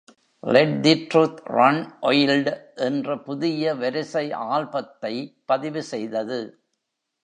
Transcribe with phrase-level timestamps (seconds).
[0.43, 2.49] Let the truth run wild!
[2.79, 5.13] என்ற புதிய வரிசை ஆல்பத்தை
[5.45, 6.41] பதிவுசெய்தது.